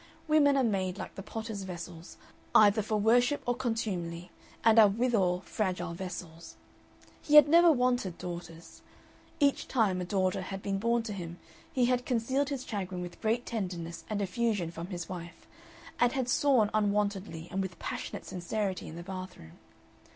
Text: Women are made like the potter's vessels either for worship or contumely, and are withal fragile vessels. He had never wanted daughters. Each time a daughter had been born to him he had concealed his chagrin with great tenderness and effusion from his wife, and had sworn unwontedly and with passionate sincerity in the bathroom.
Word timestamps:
Women 0.27 0.57
are 0.57 0.63
made 0.63 0.97
like 0.97 1.13
the 1.13 1.21
potter's 1.21 1.61
vessels 1.61 2.17
either 2.55 2.81
for 2.81 2.97
worship 2.97 3.43
or 3.45 3.53
contumely, 3.53 4.31
and 4.63 4.79
are 4.79 4.87
withal 4.87 5.41
fragile 5.41 5.93
vessels. 5.93 6.55
He 7.21 7.35
had 7.35 7.47
never 7.47 7.71
wanted 7.71 8.17
daughters. 8.17 8.81
Each 9.39 9.67
time 9.67 10.01
a 10.01 10.05
daughter 10.05 10.41
had 10.41 10.63
been 10.63 10.79
born 10.79 11.03
to 11.03 11.13
him 11.13 11.37
he 11.71 11.85
had 11.85 12.03
concealed 12.03 12.49
his 12.49 12.65
chagrin 12.65 13.01
with 13.01 13.21
great 13.21 13.45
tenderness 13.45 14.03
and 14.09 14.23
effusion 14.23 14.71
from 14.71 14.87
his 14.87 15.07
wife, 15.07 15.45
and 15.99 16.13
had 16.13 16.27
sworn 16.27 16.71
unwontedly 16.73 17.47
and 17.51 17.61
with 17.61 17.77
passionate 17.77 18.25
sincerity 18.25 18.87
in 18.87 18.95
the 18.95 19.03
bathroom. 19.03 19.51